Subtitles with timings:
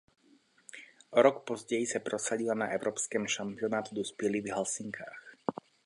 [1.11, 5.35] O rok později se prosadila na evropském šampionátu dospělých v Helsinkách.